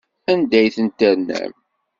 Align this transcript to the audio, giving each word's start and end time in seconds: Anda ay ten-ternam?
Anda 0.31 0.55
ay 0.59 0.69
ten-ternam? 0.75 1.51